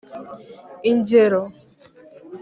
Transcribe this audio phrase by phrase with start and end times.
[0.91, 1.41] lngero: